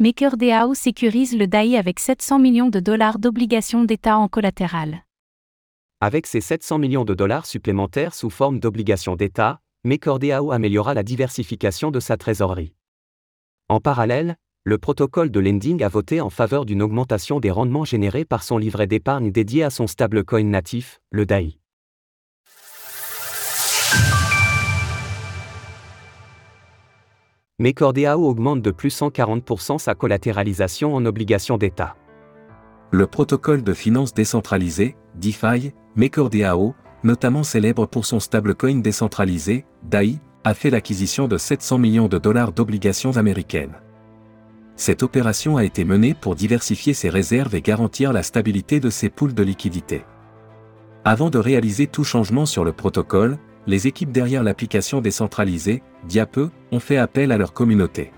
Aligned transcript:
MakerDAO 0.00 0.74
sécurise 0.74 1.36
le 1.36 1.48
DAI 1.48 1.76
avec 1.76 1.98
700 1.98 2.38
millions 2.38 2.68
de 2.68 2.78
dollars 2.78 3.18
d'obligations 3.18 3.82
d'État 3.82 4.16
en 4.16 4.28
collatéral. 4.28 5.02
Avec 6.00 6.28
ces 6.28 6.40
700 6.40 6.78
millions 6.78 7.04
de 7.04 7.14
dollars 7.14 7.46
supplémentaires 7.46 8.14
sous 8.14 8.30
forme 8.30 8.60
d'obligations 8.60 9.16
d'État, 9.16 9.58
MakerDAO 9.82 10.52
améliorera 10.52 10.94
la 10.94 11.02
diversification 11.02 11.90
de 11.90 11.98
sa 11.98 12.16
trésorerie. 12.16 12.74
En 13.68 13.80
parallèle, 13.80 14.36
le 14.62 14.78
protocole 14.78 15.32
de 15.32 15.40
lending 15.40 15.82
a 15.82 15.88
voté 15.88 16.20
en 16.20 16.30
faveur 16.30 16.64
d'une 16.64 16.82
augmentation 16.82 17.40
des 17.40 17.50
rendements 17.50 17.84
générés 17.84 18.24
par 18.24 18.44
son 18.44 18.56
livret 18.56 18.86
d'épargne 18.86 19.32
dédié 19.32 19.64
à 19.64 19.70
son 19.70 19.88
stablecoin 19.88 20.44
natif, 20.44 21.00
le 21.10 21.26
DAI. 21.26 21.58
MakerDAO 27.60 28.24
augmente 28.24 28.62
de 28.62 28.70
plus 28.70 28.96
140% 28.96 29.78
sa 29.78 29.96
collatéralisation 29.96 30.94
en 30.94 31.04
obligations 31.04 31.58
d'État. 31.58 31.96
Le 32.92 33.08
protocole 33.08 33.64
de 33.64 33.72
finance 33.72 34.14
décentralisée, 34.14 34.94
DeFi, 35.16 35.72
MakerDAO, 35.96 36.76
notamment 37.02 37.42
célèbre 37.42 37.86
pour 37.86 38.06
son 38.06 38.20
stablecoin 38.20 38.76
décentralisé, 38.76 39.64
DAI, 39.82 40.20
a 40.44 40.54
fait 40.54 40.70
l'acquisition 40.70 41.26
de 41.26 41.36
700 41.36 41.78
millions 41.78 42.06
de 42.06 42.18
dollars 42.18 42.52
d'obligations 42.52 43.16
américaines. 43.16 43.74
Cette 44.76 45.02
opération 45.02 45.56
a 45.56 45.64
été 45.64 45.84
menée 45.84 46.14
pour 46.14 46.36
diversifier 46.36 46.94
ses 46.94 47.08
réserves 47.08 47.56
et 47.56 47.60
garantir 47.60 48.12
la 48.12 48.22
stabilité 48.22 48.78
de 48.78 48.88
ses 48.88 49.08
poules 49.08 49.34
de 49.34 49.42
liquidités. 49.42 50.04
Avant 51.04 51.28
de 51.28 51.38
réaliser 51.38 51.88
tout 51.88 52.04
changement 52.04 52.46
sur 52.46 52.64
le 52.64 52.72
protocole, 52.72 53.36
les 53.68 53.86
équipes 53.86 54.10
derrière 54.10 54.42
l'application 54.42 55.02
décentralisée, 55.02 55.82
Diape, 56.08 56.40
ont 56.72 56.80
fait 56.80 56.96
appel 56.96 57.30
à 57.30 57.36
leur 57.36 57.52
communauté. 57.52 58.10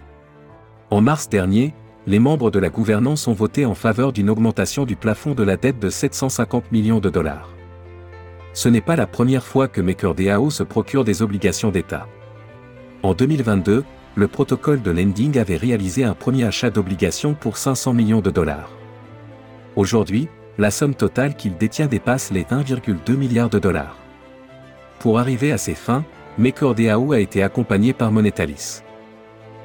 En 0.91 1.01
mars 1.01 1.29
dernier, 1.29 1.75
les 2.07 2.21
membres 2.21 2.53
de 2.53 2.61
la 2.61 2.69
gouvernance 2.69 3.27
ont 3.27 3.33
voté 3.33 3.67
en 3.67 3.75
faveur 3.75 4.13
d'une 4.13 4.31
augmentation 4.31 4.87
du 4.87 4.95
plafond 4.95 5.35
de 5.35 5.43
la 5.43 5.57
dette 5.57 5.81
de 5.81 5.91
750 5.91 6.71
millions 6.71 7.01
de 7.01 7.11
dollars. 7.11 7.51
Ce 8.53 8.69
n'est 8.69 8.81
pas 8.81 8.95
la 8.95 9.09
première 9.09 9.45
fois 9.45 9.67
que 9.67 9.81
MakerDAO 9.81 10.51
se 10.51 10.63
procure 10.63 11.05
des 11.05 11.21
obligations 11.21 11.73
d'État. 11.73 12.07
En 13.03 13.15
2022, 13.15 13.85
le 14.15 14.29
protocole 14.29 14.83
de 14.83 14.91
lending 14.93 15.37
avait 15.37 15.57
réalisé 15.57 16.05
un 16.05 16.15
premier 16.15 16.45
achat 16.45 16.71
d'obligations 16.71 17.35
pour 17.35 17.57
500 17.57 17.93
millions 17.93 18.21
de 18.21 18.31
dollars. 18.31 18.71
Aujourd'hui, 19.75 20.29
la 20.59 20.71
somme 20.71 20.95
totale 20.95 21.35
qu'il 21.35 21.57
détient 21.57 21.87
dépasse 21.87 22.31
les 22.31 22.45
1,2 22.45 23.17
milliards 23.17 23.51
de 23.51 23.59
dollars. 23.59 23.97
Pour 25.01 25.19
arriver 25.19 25.51
à 25.51 25.57
ses 25.57 25.75
fins, 25.75 26.05
MakerDAO 26.37 27.13
a 27.13 27.21
été 27.21 27.43
accompagné 27.43 27.95
par 27.95 28.13
Monetalis. 28.13 28.83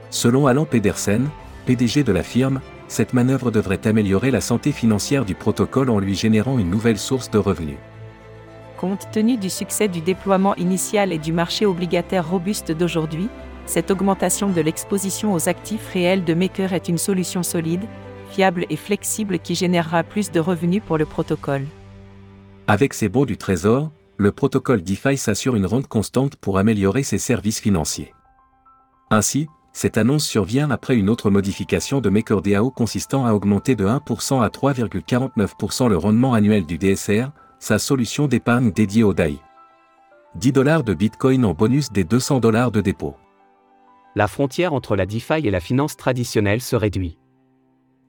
Selon 0.09 0.47
Alan 0.47 0.63
Pedersen, 0.63 1.27
PDG 1.65 2.03
de 2.03 2.13
la 2.13 2.23
firme, 2.23 2.61
cette 2.87 3.13
manœuvre 3.13 3.51
devrait 3.51 3.85
améliorer 3.85 4.31
la 4.31 4.39
santé 4.39 4.71
financière 4.71 5.25
du 5.25 5.35
protocole 5.35 5.89
en 5.89 5.99
lui 5.99 6.15
générant 6.15 6.57
une 6.57 6.69
nouvelle 6.69 6.97
source 6.97 7.29
de 7.29 7.37
revenus. 7.37 7.77
Compte 8.77 9.11
tenu 9.11 9.35
du 9.35 9.49
succès 9.49 9.89
du 9.89 9.99
déploiement 9.99 10.55
initial 10.55 11.11
et 11.11 11.17
du 11.17 11.33
marché 11.33 11.65
obligataire 11.65 12.29
robuste 12.29 12.71
d'aujourd'hui, 12.71 13.27
cette 13.65 13.91
augmentation 13.91 14.49
de 14.49 14.61
l'exposition 14.61 15.33
aux 15.33 15.49
actifs 15.49 15.89
réels 15.91 16.23
de 16.23 16.33
Maker 16.33 16.71
est 16.71 16.87
une 16.87 16.97
solution 16.97 17.43
solide, 17.43 17.83
fiable 18.29 18.65
et 18.69 18.77
flexible 18.77 19.39
qui 19.39 19.53
générera 19.55 20.03
plus 20.03 20.31
de 20.31 20.39
revenus 20.39 20.81
pour 20.85 20.97
le 20.97 21.05
protocole. 21.05 21.65
Avec 22.67 22.93
ses 22.93 23.09
bons 23.09 23.25
du 23.25 23.35
trésor, 23.35 23.91
le 24.17 24.31
protocole 24.31 24.81
DeFi 24.81 25.17
s'assure 25.17 25.55
une 25.55 25.65
rente 25.65 25.87
constante 25.87 26.35
pour 26.37 26.57
améliorer 26.57 27.03
ses 27.03 27.17
services 27.17 27.59
financiers. 27.59 28.13
Ainsi, 29.11 29.47
cette 29.73 29.97
annonce 29.97 30.25
survient 30.25 30.71
après 30.71 30.95
une 30.95 31.09
autre 31.09 31.29
modification 31.29 31.99
de 31.99 32.09
MakerDAO 32.09 32.71
consistant 32.71 33.25
à 33.25 33.33
augmenter 33.33 33.75
de 33.75 33.85
1% 33.85 34.41
à 34.41 34.47
3,49% 34.47 35.89
le 35.89 35.97
rendement 35.97 36.33
annuel 36.33 36.65
du 36.65 36.77
DSR, 36.77 37.31
sa 37.59 37.77
solution 37.77 38.27
d'épargne 38.27 38.71
dédiée 38.71 39.03
au 39.03 39.13
DAI. 39.13 39.37
10 40.35 40.51
dollars 40.53 40.83
de 40.83 40.93
Bitcoin 40.93 41.43
en 41.43 41.53
bonus 41.53 41.91
des 41.91 42.03
200 42.05 42.39
dollars 42.39 42.71
de 42.71 42.81
dépôt. 42.81 43.15
La 44.15 44.27
frontière 44.27 44.73
entre 44.73 44.95
la 44.95 45.05
DeFi 45.05 45.45
et 45.45 45.51
la 45.51 45.59
finance 45.59 45.97
traditionnelle 45.97 46.61
se 46.61 46.77
réduit. 46.77 47.17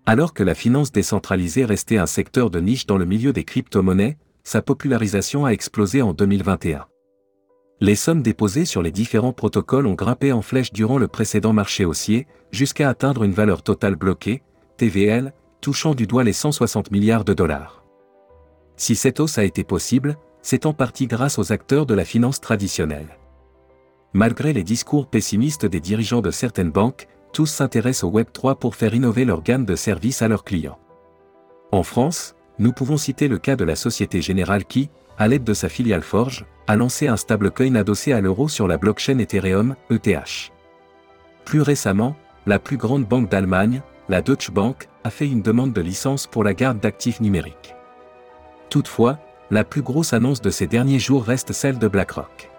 Alors 0.06 0.34
que 0.34 0.44
la 0.44 0.54
finance 0.54 0.92
décentralisée 0.92 1.64
restait 1.64 1.98
un 1.98 2.06
secteur 2.06 2.48
de 2.48 2.60
niche 2.60 2.86
dans 2.86 2.96
le 2.96 3.06
milieu 3.06 3.32
des 3.32 3.42
crypto-monnaies, 3.42 4.18
sa 4.46 4.62
popularisation 4.62 5.44
a 5.44 5.50
explosé 5.50 6.02
en 6.02 6.12
2021. 6.12 6.86
Les 7.80 7.96
sommes 7.96 8.22
déposées 8.22 8.64
sur 8.64 8.80
les 8.80 8.92
différents 8.92 9.32
protocoles 9.32 9.88
ont 9.88 9.94
grimpé 9.94 10.30
en 10.30 10.40
flèche 10.40 10.72
durant 10.72 10.98
le 10.98 11.08
précédent 11.08 11.52
marché 11.52 11.84
haussier, 11.84 12.28
jusqu'à 12.52 12.88
atteindre 12.88 13.24
une 13.24 13.32
valeur 13.32 13.64
totale 13.64 13.96
bloquée, 13.96 14.44
TVL, 14.76 15.34
touchant 15.60 15.96
du 15.96 16.06
doigt 16.06 16.22
les 16.22 16.32
160 16.32 16.92
milliards 16.92 17.24
de 17.24 17.34
dollars. 17.34 17.82
Si 18.76 18.94
cette 18.94 19.18
hausse 19.18 19.36
a 19.36 19.44
été 19.44 19.64
possible, 19.64 20.16
c'est 20.42 20.64
en 20.64 20.72
partie 20.72 21.08
grâce 21.08 21.40
aux 21.40 21.50
acteurs 21.50 21.84
de 21.84 21.94
la 21.94 22.04
finance 22.04 22.40
traditionnelle. 22.40 23.18
Malgré 24.12 24.52
les 24.52 24.62
discours 24.62 25.08
pessimistes 25.08 25.66
des 25.66 25.80
dirigeants 25.80 26.22
de 26.22 26.30
certaines 26.30 26.70
banques, 26.70 27.08
tous 27.32 27.46
s'intéressent 27.46 28.04
au 28.04 28.12
Web3 28.12 28.56
pour 28.56 28.76
faire 28.76 28.94
innover 28.94 29.24
leur 29.24 29.42
gamme 29.42 29.64
de 29.64 29.74
services 29.74 30.22
à 30.22 30.28
leurs 30.28 30.44
clients. 30.44 30.78
En 31.72 31.82
France, 31.82 32.35
nous 32.58 32.72
pouvons 32.72 32.96
citer 32.96 33.28
le 33.28 33.38
cas 33.38 33.56
de 33.56 33.64
la 33.64 33.76
Société 33.76 34.22
Générale 34.22 34.64
qui, 34.64 34.88
à 35.18 35.28
l'aide 35.28 35.44
de 35.44 35.54
sa 35.54 35.68
filiale 35.68 36.02
Forge, 36.02 36.44
a 36.66 36.76
lancé 36.76 37.06
un 37.08 37.16
stablecoin 37.16 37.74
adossé 37.74 38.12
à 38.12 38.20
l'euro 38.20 38.48
sur 38.48 38.66
la 38.66 38.78
blockchain 38.78 39.18
Ethereum, 39.18 39.76
ETH. 39.90 40.52
Plus 41.44 41.60
récemment, 41.60 42.16
la 42.46 42.58
plus 42.58 42.76
grande 42.76 43.04
banque 43.04 43.30
d'Allemagne, 43.30 43.82
la 44.08 44.22
Deutsche 44.22 44.50
Bank, 44.50 44.88
a 45.04 45.10
fait 45.10 45.28
une 45.28 45.42
demande 45.42 45.72
de 45.72 45.80
licence 45.80 46.26
pour 46.26 46.44
la 46.44 46.54
garde 46.54 46.80
d'actifs 46.80 47.20
numériques. 47.20 47.74
Toutefois, 48.70 49.18
la 49.50 49.62
plus 49.62 49.82
grosse 49.82 50.12
annonce 50.12 50.40
de 50.40 50.50
ces 50.50 50.66
derniers 50.66 50.98
jours 50.98 51.24
reste 51.24 51.52
celle 51.52 51.78
de 51.78 51.88
BlackRock. 51.88 52.50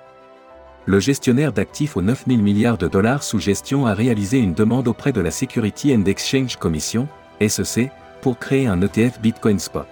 Le 0.86 1.02
gestionnaire 1.02 1.52
d'actifs 1.52 1.98
aux 1.98 2.02
9000 2.02 2.42
milliards 2.42 2.78
de 2.78 2.88
dollars 2.88 3.24
sous 3.24 3.40
gestion 3.40 3.86
a 3.86 3.94
réalisé 3.94 4.38
une 4.38 4.54
demande 4.54 4.88
auprès 4.88 5.12
de 5.12 5.20
la 5.20 5.32
Security 5.32 5.94
and 5.94 6.06
Exchange 6.06 6.56
Commission, 6.56 7.10
SEC, 7.46 7.92
pour 8.22 8.40
créer 8.40 8.68
un 8.68 8.82
ETF 8.82 9.20
Bitcoin 9.22 9.60
Spot. 9.60 9.88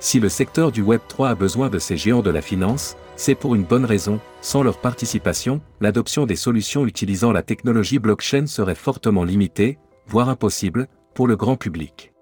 Si 0.00 0.20
le 0.20 0.28
secteur 0.28 0.70
du 0.70 0.82
Web3 0.82 1.30
a 1.30 1.34
besoin 1.34 1.68
de 1.68 1.78
ces 1.78 1.96
géants 1.96 2.22
de 2.22 2.30
la 2.30 2.42
finance, 2.42 2.96
c'est 3.16 3.34
pour 3.34 3.56
une 3.56 3.64
bonne 3.64 3.84
raison, 3.84 4.20
sans 4.40 4.62
leur 4.62 4.80
participation, 4.80 5.60
l'adoption 5.80 6.24
des 6.24 6.36
solutions 6.36 6.86
utilisant 6.86 7.32
la 7.32 7.42
technologie 7.42 7.98
blockchain 7.98 8.46
serait 8.46 8.76
fortement 8.76 9.24
limitée, 9.24 9.78
voire 10.06 10.28
impossible, 10.28 10.86
pour 11.14 11.26
le 11.26 11.36
grand 11.36 11.56
public. 11.56 12.12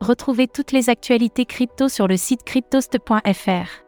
Retrouvez 0.00 0.48
toutes 0.48 0.72
les 0.72 0.88
actualités 0.88 1.44
crypto 1.44 1.88
sur 1.88 2.08
le 2.08 2.16
site 2.16 2.44
cryptost.fr. 2.44 3.86